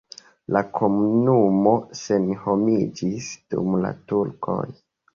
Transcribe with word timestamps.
La 0.55 0.63
komunumo 0.79 1.75
senhomiĝis 2.01 3.31
dum 3.55 3.81
la 3.87 3.97
turkoj. 4.11 4.61